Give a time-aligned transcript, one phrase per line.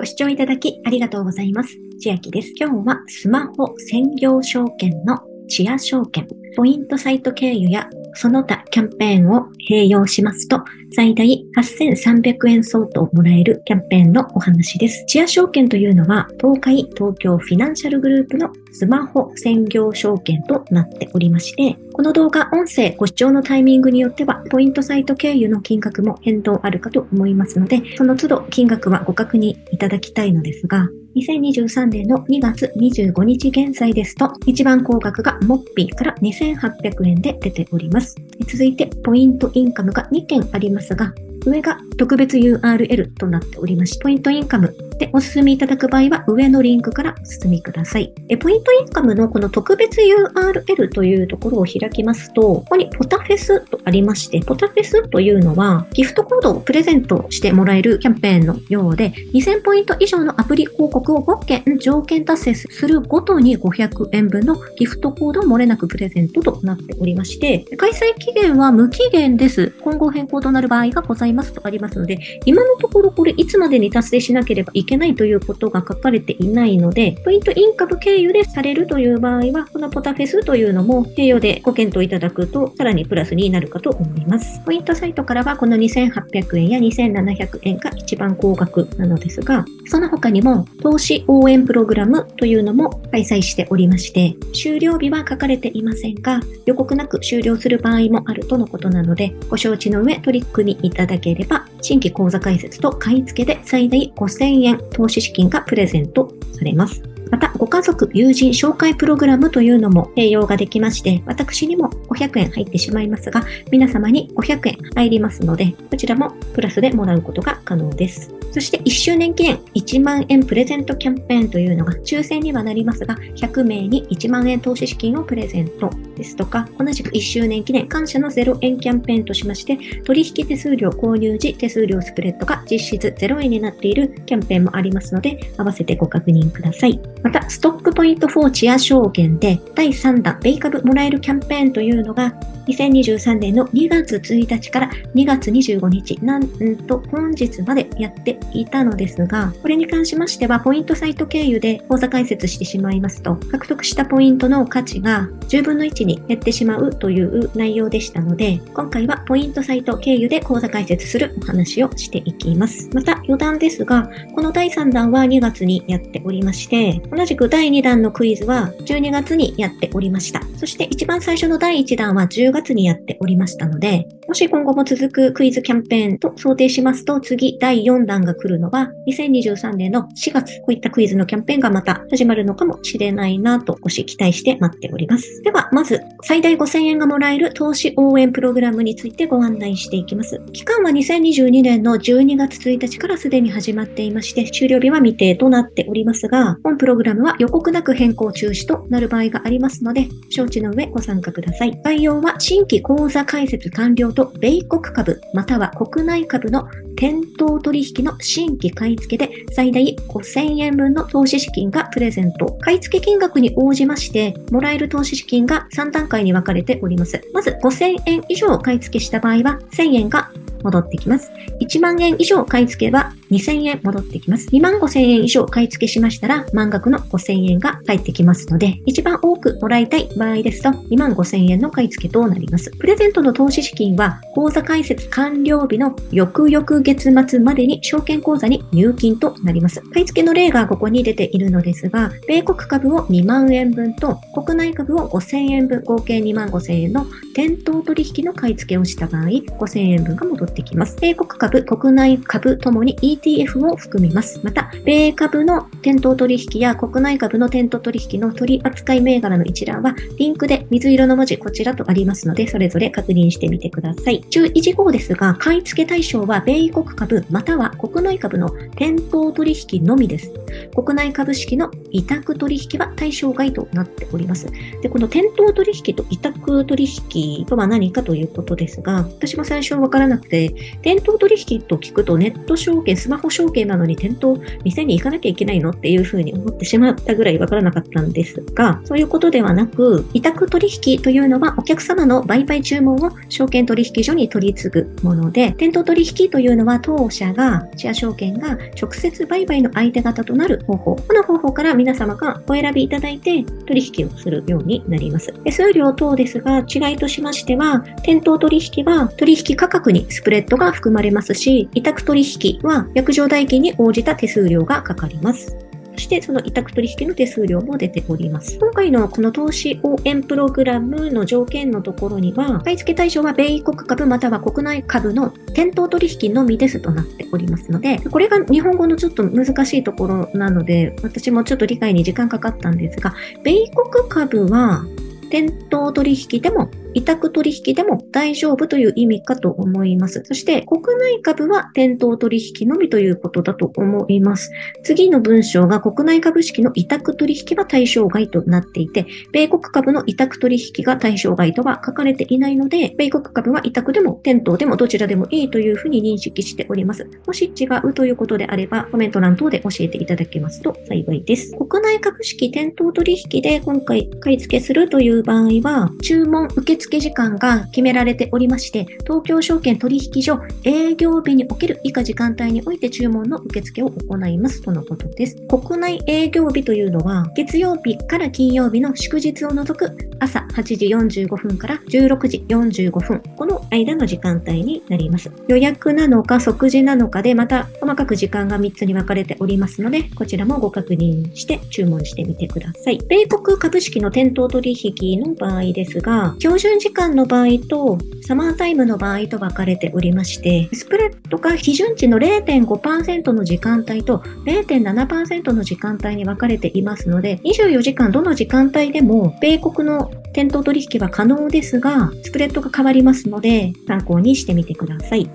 [0.00, 1.76] ご視聴いただきありがとうございます。
[2.02, 2.54] 千秋です。
[2.58, 6.26] 今日はスマホ専業証券のチア証券、
[6.56, 10.62] ポイントサイト経由やその他キャンペーンを併用しますと、
[10.92, 15.04] 最大8300円相当もらえるキャンペーンのお話です。
[15.06, 38.14] チア証券というのは、東海東京フィナンシャルグループのスマホ専業証券となっておりまして、この動画、音声ご視聴のタイミングによっては、ポイントサイト経由の金額も変動あるかと思いますので、その都度金額はご確認いただきたいのですが、2023年の2月25日現在ですと、一番高額がモッピーから2800円で出ております。
[38.46, 41.12] 続いて、ポイントインカムが2件ありますが、
[41.44, 48.12] 上が特別 URL となっておりまして、ポイントインカムでお進みいただく場合は上のリンクからお進みください。
[48.28, 69.72] えポイントインカムのこの特別 URL というところを開きますと、ここにポタフェスとありまして、ポタフェスというのはギフトコードをプレゼントしてもらえるキャンペーンのようで、2000ポイント以上のアプリ広告を5件条件達成するごとに500円分のギフトコードを漏れなくプレゼントとなっておりまして、開催期限は無期限です。
[69.80, 84.60] 今後変更となる場合がございますますとありますので、今のところこれいつまでに達成しなければいけないということが書かれていないので、ポイントインカム経由でされるという場合は、このポタフェスというのも併用でご検討いただくと、さらにプラスになるかと思います。
[84.64, 107.02] ポイントサイトからはこの2800円や2700円が一番高額なのですが、その他にも投資応援プログラムというのも開催しておりまして、終了日は書かれていませんが、予告なく終了する場合もあるとのことなので、ご承知の上取り組みいただければ、新規講座開設と買い付けで最大5000円投資資金がプレゼントされます。
[107.30, 118.39] また、ご家族、友人紹介プログラムというのも併用ができまして、私にも500円入ってしまいますが、皆様に500円入りますので、こちらもプラスでもらうことが可能です。
[118.52, 137.00] そして1周年記念1万円プレゼントキャンペーンというのが抽選にはなりますが、100名に1万円投資資金をプレゼントですとか、同じく1周年記念感謝の0円キャンペーンとしまして、取引手数料購入時手数料スプレッドが実質0円になっているキャンペーンもありますので、合わせてご確認ください。
[137.22, 142.34] また、ストックポイント4チア証券で第3弾ベイ株もらえるキャンペーンというのが
[142.70, 146.48] 2023年の2月1日から2月25日、なん
[146.86, 162.88] と本日までやっていたのですが、これに関しましては、ポイントサイト経由で口座開設してしまいますと、獲得したポイントの価値が10分の1に減ってしまうという内容でしたので、今回はポイントサイト経由で口座開設するお話をしていきます。
[162.92, 170.42] また余談ですが、この第3弾は2月にやっておりまして、同じく第2弾のクイズは12月にやっておりました。
[170.56, 185.42] そして一番最初の第1弾は10月月にやっておりましたので、もし今後も続くクイズキャンペーンと想定しますと、次第4弾が来るのは2023年の4月、こういったクイズのキャンペーンがまた始まるのかもしれないなと少し期待して待っております。
[185.42, 190.40] では、まず最大5000円がもらえる投資応援プログラムについてご案内していきます。
[190.52, 201.80] 期間は2022年の12月1日からすでに始まっていまして、終了日は未定となっておりますが、本プログラムは予告なく変更中止となる場合がありますので、承知の上ご参加ください。
[201.82, 212.58] 概要は新規口座開設完了と米国株または国内株の店頭取引の新規買い付けで最大5000円分の投資資金がプレゼント。
[212.60, 217.20] 買い付け金額に応じまして、もらえる投資資金が3段階に分かれております。
[217.32, 220.30] まず5000円以上買い付けした場合は1000円が
[220.62, 221.30] 戻ってきます。
[221.60, 224.48] 1万円以上買い付けば2000円戻ってきます。
[224.48, 232.70] 2万5000円以上買い付けしましたら満額の5000円が返ってきますので、一番多くもらいたい場合ですと2万5000円の買い付けとなります。
[232.78, 239.80] プレゼントの投資資金は口座開設完了日の翌々月末までに証券口座に入金となります。
[239.92, 250.96] 買い付けの例がここに出ているのですが、米国株を2万円分と国内株を5000円分合計2万5000円の店頭取引の買い付けをした場合、5000円分が戻ってきます。
[251.00, 254.40] 米国株、国内株ともに ETF を含みます。
[254.42, 264.22] また、米株の店頭取引や国内株の店頭取引の取扱い銘柄の一覧は、リンクで水色の文字こちらとありますので、それぞれ確認してみてください。
[264.30, 270.32] 注意事項ですが、買い付け対象は米国株または国内株の店頭取引のみです。
[270.74, 274.46] 国内株式の委託取引は対象外となっております。
[274.82, 300.96] で、この店頭取引と委託取引とは何かということですが、私も最初わからなくて、店頭取引と聞くとネット証券、ススマホ証券なのに店頭、店に行かなきゃいけないのっていうふうに思ってしまったぐらいわからなかったんですが、そういうことではなく、委託取引というのはお客様の売買注文を証券取引所に取り次ぐもので、店頭取引というのは当社が、シェア証券が直接売買の相手方となる方法。
[300.96, 305.32] この方法から皆様がお選びいただいて取引をするようになります。
[305.44, 315.56] 手数料等ですが、違いとしましては、店頭取引は取引価格にスプレッドが含まれますし、委託取引は約定代金に応じた手数料がかかります。
[315.94, 318.58] そしてその委託取引の手数料も出ております。
[318.58, 334.84] 今回のこの投資応援プログラムの条件のところには、買い付け対象は米国株または国内株の店頭取引のみですとなっておりますので、これが日本語のちょっと難しいところなので、私もちょっと理解に時間かかったんですが、米国株は
[335.30, 340.22] 店頭取引でも委託取引でも大丈夫という意味かと思います。
[340.24, 344.50] そして国内株は店頭取引のみということだと思います。
[344.82, 357.08] 次の文章が国内株式の委託取引は対象外となっていて、米国株の委託取引が対象外とは書かれていないので、米国株は委託でも店頭でもどちらでもいいというふうに認識しております。
[357.26, 361.52] もし違うということであれば、コメント欄等で教えていただけますと幸いです。
[361.56, 375.36] 国内株式店頭取引で今回買い付けするという場合は、注文受付時間が決められておりまして、東京証券取引所営業日における以下時間帯において注文の受付を行いますとのことです。
[375.48, 380.86] 国内営業日というのは、月曜日から金曜日の祝日を除く朝8時
[381.24, 385.30] 45分から16時45分、この間の時間帯になります。
[385.48, 392.98] 予約なのか即時なのかで、また細かく時間が3つに分かれておりますので、こちらもご確認して注文してみてください。
[393.08, 415.30] 米国株式の店頭取引の場合ですが、標準時間の場合とサマータイムの場合と分かれておりまして、スプレッドが基準値の0.5%の時間帯と0.7%の時間帯に分かれていますので、24時間どの時間帯でも米国の店頭取引は可能ですが、スプレッドが変わりますので、参考にしてみてください。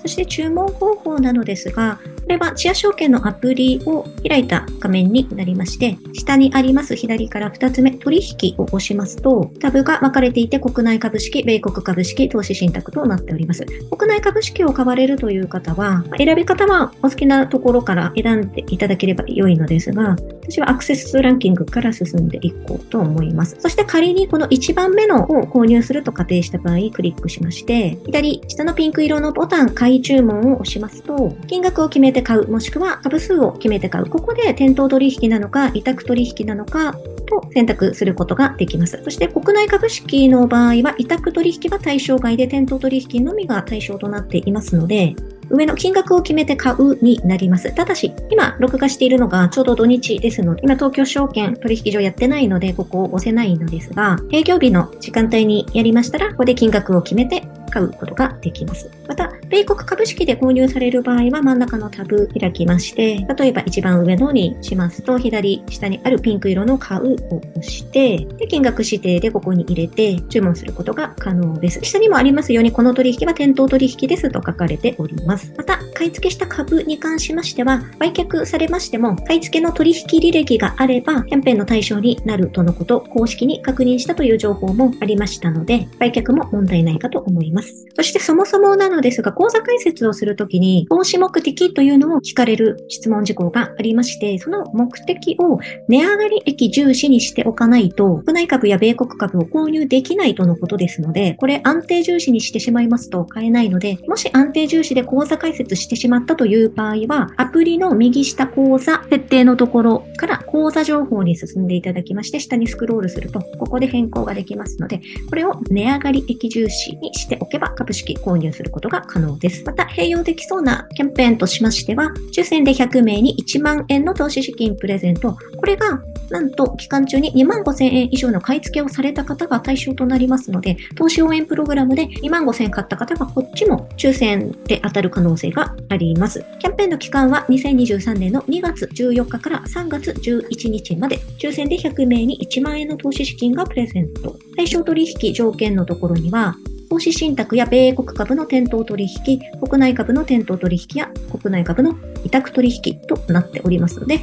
[0.00, 13.64] そして注文方法なのですが、これはチア証券のアプリを開いた画面になりまして、下にあります左から2つ目、取引を押しますと、タブが分かれていて、国内株式、米国株式、投資信託となっております。
[13.64, 23.56] 国内株式を買われるという方は、選び方はお好きなところから選んでいただければ良いのですが、私はアクセス数ランキングから進んでいこうと思います。
[23.58, 34.06] そして仮にこの1番目のを購入すると仮定した場合、クリックしまして、左下のピンク色のボタン、買い注文を押しますと、金額を決めて買う、もしくは株数を決めて買う。
[34.06, 39.00] ここで店頭取引なのか、委託取引なのかと選択することができます。
[39.04, 45.14] そして国内株式の場合は、委託取引は対象外で店頭取引のみが対象となっていますので、
[45.50, 47.74] 上の金額を決めて買うになります。
[47.74, 58.90] ただし、今、録画しているのがちょうど土日ですので、今、東京証券取引所やってないので、ここを押せないのですが、営業日の時間帯にやりましたら、ここで金額を決めて買うことができます。
[59.06, 71.80] また、米国株式で購入される場合は真ん中のタブ開きまして、例えば一番上のにしますと、左下にあるピンク色の買うを押して、で、金額指定でここに入れて注文することが可能です。
[71.82, 75.52] 下にもありますように、この取引は店頭取引ですと書かれております。
[75.56, 87.57] また、買い付けした株に関しましては、売却されましても、買い付けの取引履歴があれば、キャンペーンの対象になるとのこと、公式に確認したという情報もありましたので、売却も問題ないかと思います。
[87.58, 87.88] ます。
[87.94, 95.58] そしてそもそもなのですが、講座解説をするときに、投資目的というのを聞かれる質問事項がありまして、その目的を
[95.88, 119.64] 値上がり益重視にしておかないと、国内株や米国株を購入できないとのことですので、これ安定重視にしてしまいますと買えないので、もし安定重視で講座解説してしまったという場合は、アプリの右下講座設定のところから講座情報に進んでいただきまして、下にスクロールすると、ここで変更ができますので、これを値上がり益重視にしておけば、株式購入することが可能です。
[119.64, 125.36] また、併用できそうなキャンペーンとしましては、抽選で100名に1万円の投資資金プレゼント。
[125.56, 136.44] これが、なんと、期間中に2万5千円以上の買い付けをされた方が対象となりますので、投資応援プログラムで2万5千円買った方がこっちも抽選で当たる可能性があります。
[136.58, 144.36] キャンペーンの期間は2023年の2月14日から3月11日まで、抽選で100名に1万円の投資資金がプレゼント。
[144.56, 146.56] 対象取引条件のところには、
[146.90, 154.20] 投資信託や米国株の店頭取引、国内株の店頭取引や国内株の委託取引となっておりますので、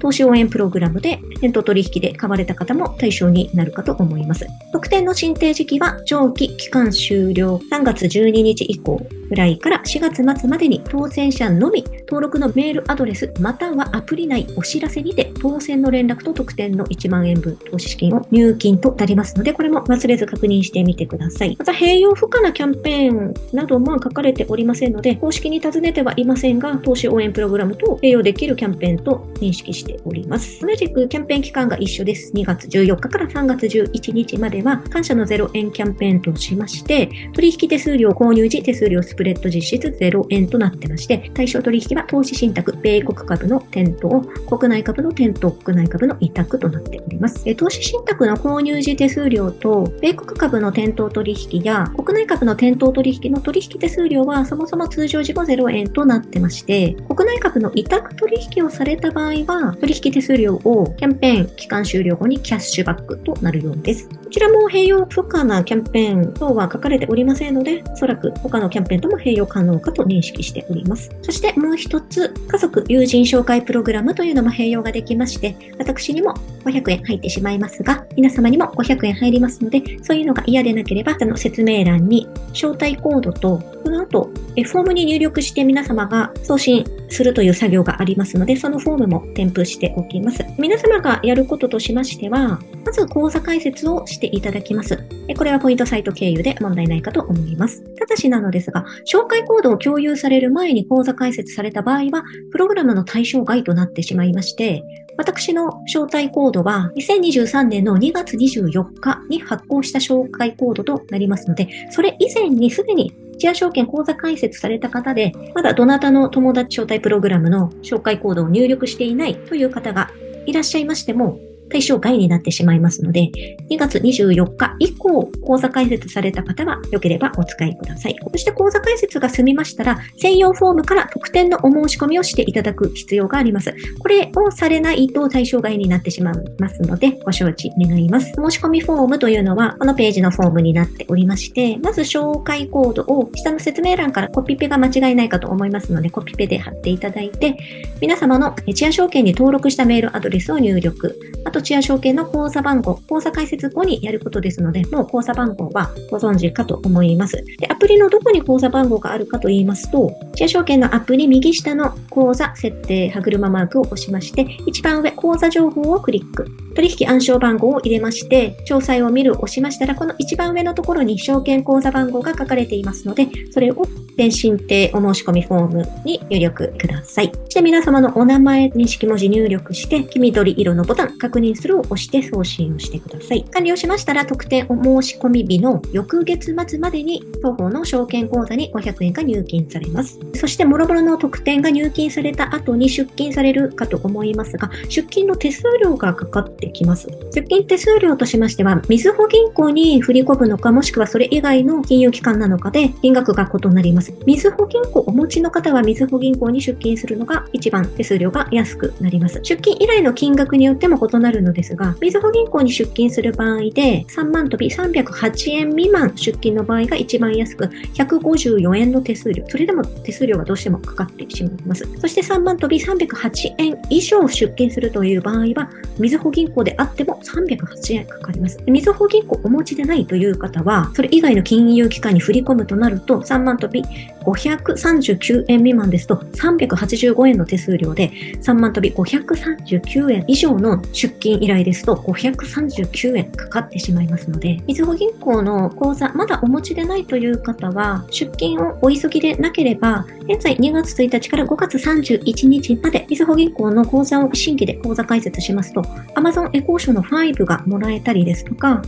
[0.00, 4.46] 投資応援プログラムで店頭取引で買われた方も対象になるかと思います。
[4.72, 21.56] 特典の申請時期は上記期間終了3月12日以降ぐらいから4月末までに当選者のみ登録のメールアドレスまたはアプリ内お知らせにて当選の連絡と特典の1万円分投資資金を入金となりますので、これも忘れず確認してみてください。
[21.58, 30.60] また、併用不可なキャンペーンなども書かれておりませんので、公式に尋ねてはいませんが、投資応援プログラムと併用できるキャンペーンと認識してております。
[30.60, 32.32] 同じくキャンペーン期間が一緒です。
[32.34, 47.54] 2月14日から3月11日までは、感謝の0円キャンペーンとしまして、取引手数料購入時手数料スプレッド実質0円となってまして、対象取引は投資信託、米国株の店頭、国内株の店頭、国内株の委託となっております。
[47.56, 64.08] 投資信託の購入時手数料と、米国株の店頭取引や国内株の店頭取引の取引手数料はそもそも通常時5 0円となってまして、国内株の委託取引をされた場合は、取引手数料をキャンペーン期間終了後にキャッシュバックとなるようです。
[64.08, 71.10] こちらも併用不可なキャンペーン等は書かれておりませんので、おそらく他のキャンペーンとも併用可能かと認識しております。
[71.22, 76.34] そしてもう一つ、家族友人紹介プログラムというのも併用ができまして、私にも
[76.68, 84.30] 500円入ってしまいますが、皆様にも500円入りますので、そういうのが嫌でなければ、あの説明欄に招待コードと、この後、
[84.64, 90.44] フォームに入力して皆様が送信するという作業がありますので、そのフォームも添付しておきます。
[90.58, 94.96] 皆様がやることとしましては、まず講座解説をしていただきます。
[95.36, 97.84] これはポイントサイト経由で問題ないかと思います。
[97.96, 104.82] ただしなのですが、紹介コードを共有される前に講座解説された場合は、プログラムの対象外となってしまいまして、
[105.18, 120.10] 私の招待コードは2023年の2月24日に発行した紹介コードとなりますので、それ以前にすでにチア証券口座開設された方で、まだどなたの友達招待プログラムの紹介コードを入力していないという方が
[120.46, 121.38] いらっしゃいましても、
[121.70, 123.30] 対象外になってしまいますので、
[123.70, 128.16] 2月24日以降、講座開設された方は、良ければお使いください。
[128.32, 133.74] そして講座開設が済みましたら、専用フォームから特典のお申し込みをしていただく必要があります。
[133.98, 138.32] これをされないと対象外になってしまいますので、ご承知願います。
[138.34, 147.56] 申し込みフォームというのは、このページのフォームになっておりまして、まず紹介コードを下の説明欄からコピペが間違いないかと思いますので、コピペで貼っていただいて、
[148.00, 157.44] 皆様のチア証券に登録したメールアドレスを入力、あととチア証券の口座番号、口座開設後にやることですので、もう口座番号はご存知かと思います。
[157.58, 166.46] で、アプリのどこに口座番号があるかと言いますと、チア証券のアプリ右下の口座設定歯車マークを押しまして、一番上、口座情報をクリック。
[166.78, 173.84] 取引暗証番号を入れまして、詳細を見る押しましたら、この一番上のところに証券口座番号が書かれていますので、それを
[174.16, 177.32] 電信定お申し込みフォームに入力ください。
[177.46, 183.44] そして皆様のお名前、認識文字入力して、黄緑色のボタン確認するを押して送信をしてください。
[183.44, 190.18] 完了しましたら、特典お申し込み日の翌月末までに、双方の証券口座に500円が入金されます。
[190.34, 197.08] そして、もろもろの特典が入金された後に出金されるかと思いますが、出金の手数料がかかってきます。
[197.34, 204.12] 出金手数料としましては、みずほ銀行に振り込むのか、もしくはそれ以外の金融機関なのかで、金額が異なります。
[204.26, 209.40] みずほ銀行お持ちの方は、みずほ銀行に出金するのが一番手数料が安くなります。
[209.42, 219.44] 出金以来の金額によっても異なるのですが、みずほ銀行に出金する場合で、3万飛び308円未満出金の場合が一番安く、154円の手数料。
[219.48, 221.88] それでも手数料がどうしてもかかってしまいます。
[221.98, 228.58] そして3万飛び308円以上出金するという場合は、みずほ銀行であっても308円かかります。
[228.66, 233.84] みずほ銀行お持ちでないという方は、それ以外の金融機関に振り込むとなると、3万飛び
[234.24, 238.10] 539円未満ですと385円の手数料で、
[238.42, 255.82] 3万飛び539円以上の出金依頼ですと539円かかってしまいますので、みずほ銀行の口座まだお持ちでないという方は、出金をお急ぎでなければ、現在2月1日から5月31日まで、みずほ銀行の口座を新規で口座開設しますと、
[256.14, 258.82] Amazon エコーションの5がもらえたりですとか、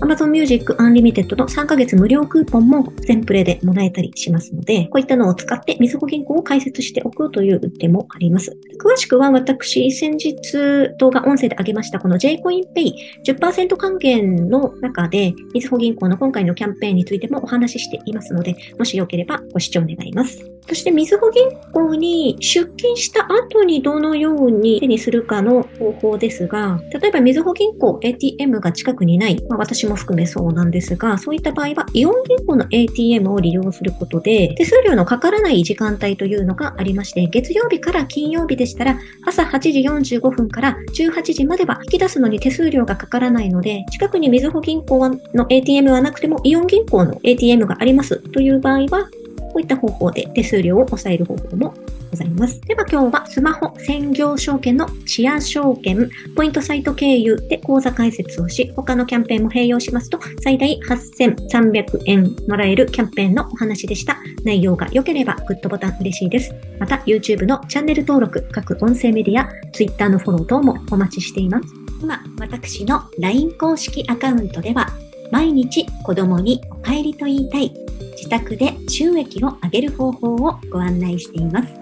[0.00, 8.56] Amazon Music Unlimited の3ヶ月無料クーポンも全プレイでもらえたりしますので、こういったのを使ってみずほ銀行を開設しておくという手もあります。
[8.82, 10.42] 詳しくは私、先日
[10.98, 12.92] 動画音声で上げましたこの JCoinPay
[13.24, 20.52] 10%還元の中で、みずほ銀行の今回のキャンペーンについてもお話ししていますので、もしよければご視聴願います。
[20.68, 39.80] そして、みずほ銀行に出金した後にどのように手にするかの方法ですが、例えばみずほ銀行 ATM が近くにない、まあ、私もも含めそうなんですが、そういった場合は、イオン銀行の ATM を利用することで、手数料のかからない時間帯というのがありまして、月曜日から金曜日でしたら、朝8時
[40.16, 49.08] 45分から18時までは引き出すのに手数料がかからないので、近くにみずほ銀行の ATM はなくても、イオン銀行の ATM がありますという場合は、
[49.52, 51.74] こういった方法で手数料を抑える方法も
[52.12, 52.60] ございます。
[52.60, 64.18] では今日はスマホ専業証券のチア証券、ポイントサイト経由で口座開設をし、他のキャンペーンも併用しますと、最大8300円もらえるキャンペーンのお話でした。
[64.44, 66.54] 内容が良ければグッドボタン嬉しいです。
[66.78, 71.68] また YouTube のチャンネル登録、各音声メディア、Twitter のフォロー等もお待ちしています。
[72.02, 74.88] 今、私の LINE 公式アカウントでは、
[75.30, 77.72] 毎日子供にお帰りと言いたい
[78.18, 81.81] 自宅で収益を上げる方法をご案内しています。